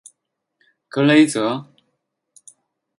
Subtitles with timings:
[0.89, 1.71] 格雷泽。